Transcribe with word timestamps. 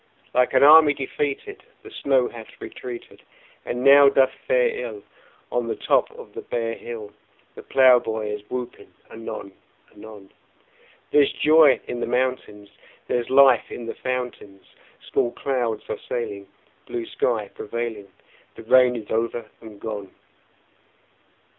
Like 0.33 0.55
an 0.55 0.63
army 0.63 0.95
defeated 0.95 1.61
The 1.83 1.91
snow 1.91 2.27
hath 2.27 2.59
retreated, 2.59 3.21
And 3.65 3.83
now 3.83 4.09
doth 4.09 4.31
fare 4.47 4.69
ill 4.75 5.03
On 5.51 5.67
the 5.67 5.75
top 5.75 6.09
of 6.17 6.33
the 6.33 6.41
bare 6.41 6.73
hill; 6.73 7.11
The 7.53 7.61
plowboy 7.61 8.29
is 8.33 8.41
whooping 8.49 8.91
anon 9.11 9.51
anon: 9.93 10.31
There's 11.11 11.31
joy 11.31 11.79
in 11.87 11.99
the 11.99 12.07
mountains; 12.07 12.69
There's 13.09 13.29
life 13.29 13.69
in 13.71 13.85
the 13.85 13.93
fountains; 13.93 14.65
Small 15.07 15.33
clouds 15.33 15.83
are 15.87 15.99
sailing, 16.09 16.47
Blue 16.87 17.05
sky 17.05 17.49
prevailing; 17.49 18.07
The 18.55 18.63
rain 18.63 18.95
is 18.95 19.11
over 19.11 19.51
and 19.61 19.79
gone! 19.79 20.09